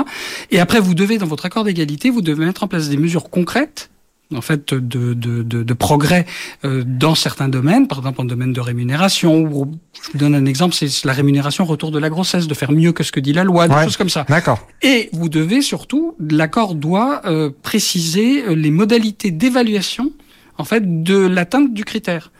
[0.51, 3.29] Et après vous devez dans votre accord d'égalité, vous devez mettre en place des mesures
[3.29, 3.89] concrètes
[4.35, 6.25] en fait de, de, de, de progrès
[6.65, 9.41] euh, dans certains domaines, par exemple en domaine de rémunération.
[9.43, 9.71] Ou,
[10.05, 12.91] je vous donne un exemple, c'est la rémunération retour de la grossesse, de faire mieux
[12.91, 13.83] que ce que dit la loi, des Ouais.
[13.85, 14.25] choses comme ça.
[14.27, 14.67] D'accord.
[14.81, 20.11] Et vous devez surtout, l'accord doit euh, préciser euh, les modalités d'évaluation
[20.57, 22.31] en fait de l'atteinte du critère.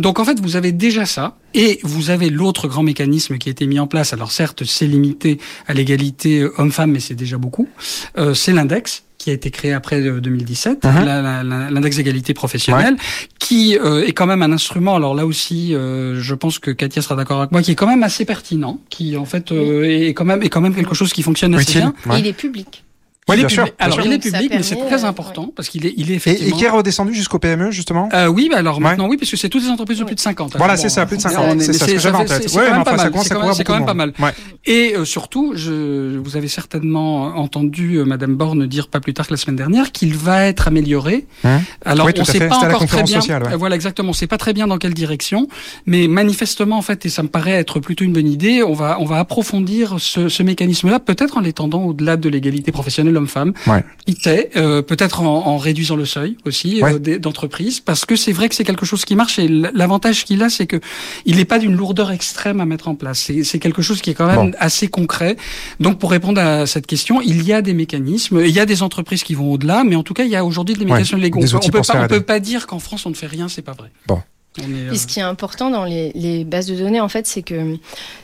[0.00, 3.52] Donc en fait, vous avez déjà ça, et vous avez l'autre grand mécanisme qui a
[3.52, 4.12] été mis en place.
[4.12, 7.68] Alors certes, c'est limité à l'égalité euh, homme-femme, mais c'est déjà beaucoup.
[8.18, 11.04] Euh, c'est l'index qui a été créé après euh, 2017, Mhm.
[11.04, 12.96] la- la- la- l'index d'égalité professionnelle,
[13.38, 14.96] qui euh, est quand même un instrument.
[14.96, 17.86] Alors là aussi, euh, je pense que Katia sera d'accord avec moi, qui est quand
[17.86, 21.12] même assez pertinent, qui en fait euh, est quand même est quand même quelque chose
[21.12, 21.80] qui fonctionne assez Utile.
[21.82, 21.94] bien.
[22.14, 22.20] Ouais.
[22.20, 22.82] Il est public.
[23.30, 23.74] Oui, Il est public.
[23.78, 26.16] Alors il est public, mais c'est très important parce qu'il est, il est Et, et
[26.16, 26.56] effectivement.
[26.56, 28.08] qui est redescendu jusqu'au PME, justement?
[28.12, 28.82] Euh, oui, bah alors Ouais.
[28.84, 30.56] maintenant oui, parce que c'est toutes les entreprises de plus de 50.
[30.56, 31.44] Voilà, c'est ça, plus de on- 50.
[31.48, 32.48] on est- C'est ça, mais ce que j'avais en fait- tête.
[32.48, 33.12] c'est Ouais, quand mais même enfin, pas ça mal.
[33.64, 34.24] quand même- pas.
[34.26, 34.32] Ouais.
[34.66, 39.26] Et euh, surtout, je, vous avez certainement entendu euh, Madame Borne dire pas plus tard
[39.26, 41.26] que la semaine dernière qu'il va être amélioré.
[41.44, 43.20] Hein Alors Oui, on à sait pas encore très bien.
[43.30, 44.10] euh, Voilà exactement.
[44.10, 45.48] On sait pas très bien dans quelle direction,
[45.86, 48.98] mais manifestement en fait, et ça me paraît être plutôt une bonne idée, on va
[49.00, 53.52] on va approfondir ce, ce mécanisme-là, peut-être en l'étendant au-delà de l'égalité professionnelle homme-femme.
[53.66, 53.84] Ouais.
[54.06, 56.94] Qui sait, euh, peut-être en, en réduisant le seuil aussi Ouais.
[56.94, 60.24] euh, des- d'entreprise, parce que c'est vrai que c'est quelque chose qui marche et l'avantage
[60.24, 60.80] qu'il a, c'est que
[61.26, 63.30] il n'est pas d'une lourdeur extrême à mettre en place.
[63.44, 64.56] C'est quelque chose qui est quand même Bon.
[64.58, 65.36] assez concret.
[65.78, 68.82] Donc pour répondre à cette question, il y a des mécanismes, il y a des
[68.82, 71.40] entreprises qui vont au-delà, mais en tout cas il y a aujourd'hui des mécanismes légaux.
[71.40, 72.24] des On peut pas, on peut aider.
[72.24, 73.90] pas dire qu'en France on ne fait rien, c'est pas vrai.
[74.92, 77.76] Et ce qui est important dans les, les bases de données, en fait, c'est que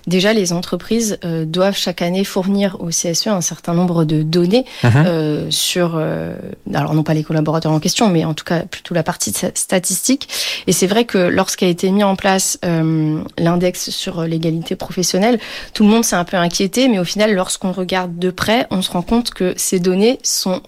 [0.09, 4.65] déjà les entreprises euh, doivent chaque année fournir au CSE un certain nombre de données
[4.83, 4.91] Mhm.
[5.07, 6.35] euh, sur, euh,
[6.75, 10.29] alors non pas les collaborateurs en question, mais en tout cas plutôt la partie statistique.
[10.67, 15.39] Et c'est vrai que lorsqu'a été mis en place euh, l'index sur l'égalité professionnelle,
[15.75, 18.83] tout le monde s'est un peu inquiété, mais au final, lorsqu'on regarde de près, on
[18.83, 20.61] se rend compte que ces données sont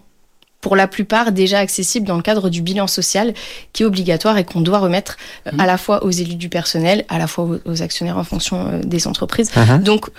[0.69, 3.33] pour la plupart déjà accessibles dans le cadre du bilan social
[3.73, 5.61] qui est obligatoire et qu'on doit remettre euh, Mhm.
[5.61, 8.67] à la fois aux élus du personnel, à la fois aux, aux actionnaires en fonction
[8.69, 9.51] euh, des entreprises.
[9.57, 9.83] Mhm.
[9.83, 10.11] Donc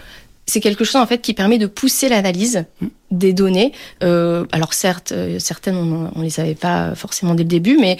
[0.47, 2.89] c'est quelque chose en fait qui permet de pousser l'analyse Mhm.
[3.11, 3.73] des données.
[4.01, 7.99] Euh, alors certes, euh, certaines on, on les savait pas forcément dès le début, mais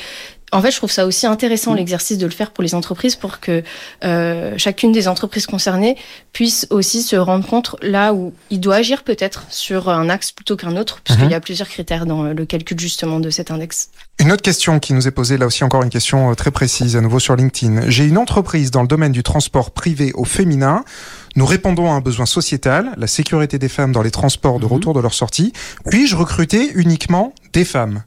[0.51, 1.77] en fait, je trouve ça aussi intéressant Mhm.
[1.77, 3.63] l'exercice de le faire pour les entreprises pour que
[4.03, 5.95] euh, chacune des entreprises concernées
[6.33, 10.55] puisse aussi se rendre compte là où il doit agir peut-être sur un axe plutôt
[10.55, 11.31] qu'un autre, puisqu'il Mhm.
[11.31, 13.89] y a plusieurs critères dans le calcul justement de cet index.
[14.19, 16.95] Une autre question qui nous est posée, là aussi encore une question euh, très précise,
[16.95, 17.89] à nouveau sur LinkedIn.
[17.89, 20.83] J'ai une entreprise dans le domaine du transport privé au féminin.
[21.35, 24.71] Nous répondons à un besoin sociétal, la sécurité des femmes dans les transports de Mhm.
[24.73, 25.53] retour de leur sortie.
[25.89, 28.03] Puis-je recruter uniquement des femmes?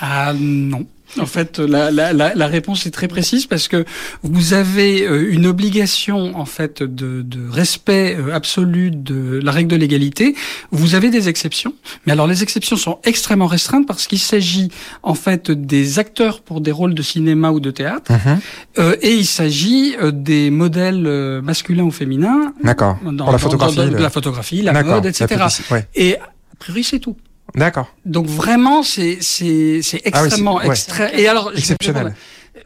[0.00, 0.86] Ah non.
[1.20, 3.84] En fait, la, la, la, la réponse est très précise parce que
[4.22, 9.68] vous avez euh, une obligation en fait de, de respect euh, absolu de la règle
[9.70, 10.34] de l'égalité.
[10.70, 11.74] Vous avez des exceptions,
[12.06, 14.70] mais alors les exceptions sont extrêmement restreintes parce qu'il s'agit
[15.02, 18.10] en fait des acteurs pour des rôles de cinéma ou de théâtre,
[18.78, 22.96] euh, et il s'agit des modèles masculins ou féminins D'accord.
[23.04, 25.26] dans, Pour la photographie, dans- le- la photographie, la mode, etc.
[25.70, 25.86] ouais.
[25.94, 27.16] Et a priori c'est tout.
[27.54, 27.94] D'accord.
[28.06, 30.74] Donc vraiment, c'est c'est c'est Ah oui, extrêmement ouais.
[31.14, 32.14] Et alors Exceptionnel.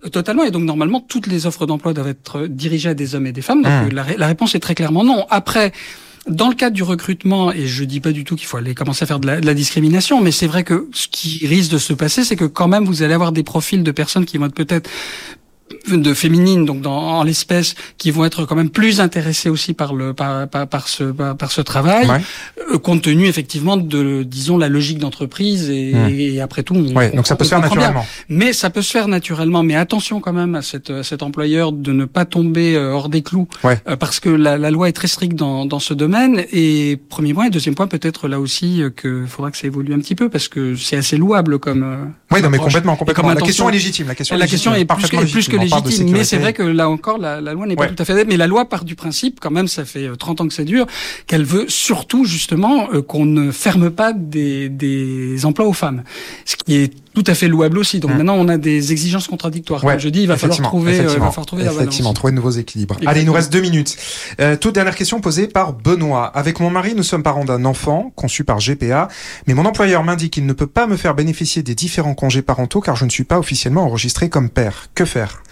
[0.05, 0.45] Euh, Totalement.
[0.45, 3.43] Et donc normalement, toutes les offres d'emploi doivent être dirigées à des hommes et des
[3.43, 3.63] femmes.
[3.63, 3.95] Donc Mmh.
[3.95, 5.27] la, ré- la réponse est très clairement non.
[5.31, 5.73] Après.
[6.29, 9.05] Dans le cadre du recrutement, et je dis pas du tout qu'il faut aller commencer
[9.05, 11.79] à faire de la, de la discrimination, mais c'est vrai que ce qui risque de
[11.79, 14.47] se passer, c'est que quand même vous allez avoir des profils de personnes qui vont
[14.47, 14.91] être peut-être
[15.89, 19.95] de féminines, donc dans, en l'espèce, qui vont être quand même plus intéressées aussi par
[19.95, 22.21] le par, par, par ce par, par ce travail, Ouais.
[22.75, 26.09] euh, compte tenu effectivement de disons la logique d'entreprise et, Hmm.
[26.09, 26.75] et après tout.
[26.75, 27.85] On, Ouais, on- donc ça peut se faire comprend bien.
[27.87, 28.07] naturellement.
[28.29, 29.63] Mais ça peut se faire naturellement.
[29.63, 33.09] Mais attention quand même à, cette, à cet employeur de ne pas tomber euh, hors
[33.09, 33.81] des clous, Ouais.
[33.89, 36.45] euh, parce que la, la loi est très stricte dans, dans ce domaine.
[36.53, 39.99] Et premier point, et deuxième point, peut-être là aussi que faudra que ça évolue un
[39.99, 42.13] petit peu, parce que c'est assez louable comme.
[42.33, 43.29] Oui, non, mais complètement, complètement.
[43.33, 44.09] La question est légitime.
[44.09, 46.89] La question, La question est plus plus que On de mais c'est vrai que là
[46.89, 47.87] encore, la, la loi n'est Ouais.
[47.89, 48.25] pas tout à fait.
[48.25, 50.65] Mais la loi part du principe, quand même, ça fait euh, 30 ans que ça
[50.65, 50.87] dure,
[51.27, 56.03] qu'elle veut surtout justement euh, qu'on ne ferme pas des, des emplois aux femmes,
[56.45, 57.99] ce qui est tout à fait louable aussi.
[57.99, 58.19] Donc Hum.
[58.19, 59.83] maintenant, on a des exigences contradictoires.
[59.85, 61.65] Ouais, Comme je dis, il va falloir effectivement, trouver, euh, il va effectivement, falloir trouver
[61.65, 62.15] la effectivement, balance.
[62.17, 62.95] trouver de nouveaux équilibres.
[62.97, 63.11] Exactement.
[63.11, 63.97] Allez, il nous reste deux minutes.
[64.41, 66.27] Euh, toute dernière question posée par Benoît.
[66.27, 69.09] Avec mon mari, nous sommes parents d'un enfant conçu par GPA,
[69.47, 72.83] mais mon employeur m'indique qu'il ne peut pas me faire bénéficier des différents congés parentaux
[72.83, 74.89] car je ne suis pas officiellement enregistré comme père.
[74.95, 75.43] Que faire?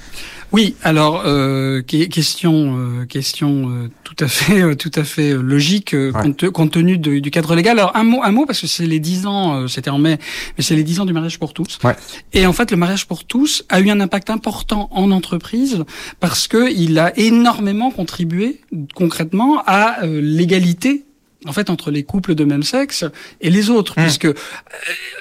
[0.52, 5.30] Oui, alors euh, que- question, euh, question euh, tout à fait, euh, tout à fait
[5.32, 6.22] euh, logique euh, Ouais.
[6.22, 7.76] compte, compte tenu de- du cadre légal.
[7.80, 10.18] Alors un mot, un mot parce que c'est les 10 ans, euh, c'était en mai,
[10.56, 11.78] mais c'est les 10 ans du mariage pour tous.
[11.84, 11.96] Ouais.
[12.34, 15.84] Et en fait, le mariage pour tous a eu un impact important en entreprise
[16.20, 18.60] parce que il a énormément contribué
[18.94, 21.04] concrètement à euh, l'égalité
[21.46, 23.04] en fait entre les couples de même sexe
[23.42, 24.02] et les autres Mmh.
[24.02, 24.34] puisque euh,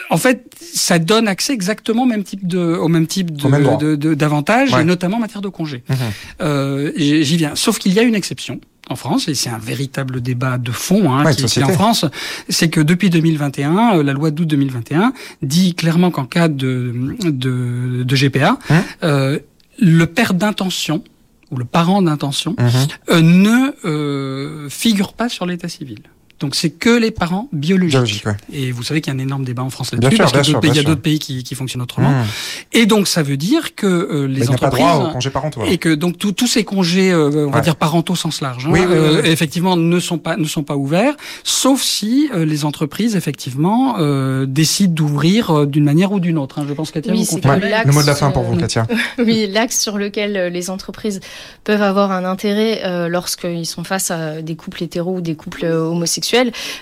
[0.09, 4.71] en fait ça donne accès exactement au même type de au même type de d'avantages
[4.73, 4.81] Ouais.
[4.81, 5.83] et notamment en matière de congés.
[5.89, 5.97] Mhm.
[6.41, 7.55] Euh, j'y viens.
[7.55, 11.13] Sauf qu'il y a une exception en France, et c'est un véritable débat de fond
[11.13, 12.05] hein, Ouais, qui, en France,
[12.49, 16.93] c'est que depuis 2021, euh, la loi d'août 2021 dit clairement qu'en cas de,
[17.23, 19.39] de, de GPA, Hein euh,
[19.79, 21.03] le père d'intention
[21.51, 22.67] ou le parent d'intention Mhm.
[23.09, 25.99] euh, ne euh, figure pas sur l'état civil.
[26.43, 27.91] Donc c'est que les parents biologiques.
[27.91, 28.35] Biologique, ouais.
[28.51, 30.43] Et vous savez qu'il y a un énorme débat en France là-dessus, parce qu'il y
[30.43, 32.09] a d'autres pays, il y a bien d'autres pays qui, qui fonctionnent autrement.
[32.11, 32.25] Mhm.
[32.73, 35.09] Et donc ça veut dire que euh, Mais les il n'y a pas entreprises droit
[35.09, 35.61] au congé parentaux.
[35.65, 37.61] et que donc tous ces congés, euh, on va Ouais.
[37.63, 40.43] dire parentaux au sens large, hein, Oui, oui, oui, euh, effectivement ne sont pas ne
[40.45, 46.11] sont pas ouverts, sauf si euh, les entreprises effectivement euh, décident d'ouvrir euh, d'une manière
[46.11, 46.59] ou d'une autre.
[46.59, 46.65] hein.
[46.67, 48.85] Je pense Oui, vous Le mot de la fin pour vous, Katia.
[49.17, 51.21] Oui, l'axe sur lequel les entreprises
[51.63, 55.63] peuvent avoir un intérêt euh, lorsqu'ils sont face à des couples hétéros ou des couples
[55.65, 55.87] euh,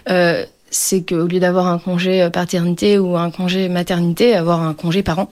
[0.09, 4.73] euh, c'est qu'au lieu d'avoir un congé euh, paternité ou un congé maternité, avoir un
[4.73, 5.31] congé parent.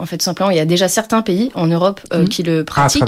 [0.00, 2.28] En fait, simplement, il y a déjà certains pays en Europe euh, Mhm.
[2.28, 3.02] qui le Ah, pratiquent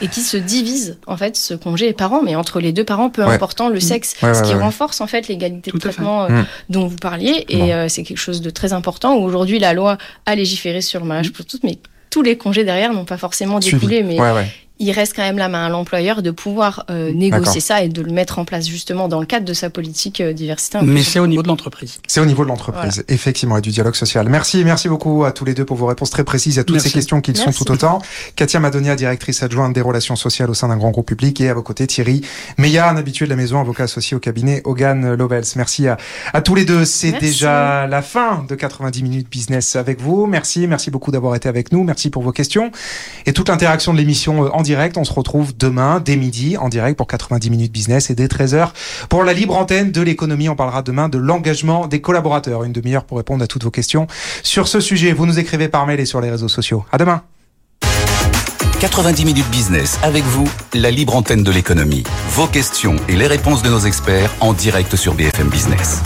[0.00, 3.22] et qui se divisent en fait ce congé parent, mais entre les deux parents, peu
[3.22, 3.34] Ouais.
[3.34, 4.62] important le sexe, Ouais, ce ouais, qui ouais.
[4.62, 6.46] renforce en fait l'égalité de traitement euh, Mm.
[6.70, 7.44] dont vous parliez.
[7.50, 7.70] Et Bon.
[7.70, 9.16] euh, c'est quelque chose de très important.
[9.16, 11.76] Aujourd'hui, la loi a légiféré sur le mariage pour tous, mais
[12.08, 13.76] tous les congés derrière n'ont pas forcément Suivi.
[13.76, 14.46] découlé, mais Ouais, ouais.
[14.80, 18.00] Il reste quand même la main à l'employeur de pouvoir euh, négocier ça et de
[18.00, 20.78] le mettre en place justement dans le cadre de sa politique euh, diversité.
[20.82, 21.98] Mais c'est au niveau de l'entreprise.
[22.06, 24.28] C'est au niveau de l'entreprise, effectivement, et du dialogue social.
[24.30, 26.90] Merci, merci beaucoup à tous les deux pour vos réponses très précises à toutes ces
[26.90, 28.00] questions qui sont tout autant.
[28.36, 31.54] Katia Madonia, directrice adjointe des relations sociales au sein d'un grand groupe public, et à
[31.54, 32.22] vos côtés Thierry
[32.56, 35.44] Meillat, un habitué de la maison, avocat associé au cabinet Hogan Lovels.
[35.56, 35.98] Merci à,
[36.32, 36.86] à tous les deux.
[36.86, 40.26] C'est déjà la fin de 90 minutes business avec vous.
[40.26, 41.84] Merci, merci beaucoup d'avoir été avec nous.
[41.84, 42.70] Merci pour vos questions
[43.26, 44.62] et toute l'interaction de l'émission euh, en
[44.96, 48.70] On se retrouve demain dès midi en direct pour 90 minutes business et dès 13h
[49.08, 50.48] pour la libre antenne de l'économie.
[50.48, 52.64] On parlera demain de l'engagement des collaborateurs.
[52.64, 54.06] Une demi-heure pour répondre à toutes vos questions
[54.42, 55.12] sur ce sujet.
[55.12, 56.84] Vous nous écrivez par mail et sur les réseaux sociaux.
[56.92, 57.22] À demain.
[58.80, 62.04] 90 minutes business avec vous, la libre antenne de l'économie.
[62.30, 66.02] Vos questions et les réponses de nos experts en direct sur BFM Business.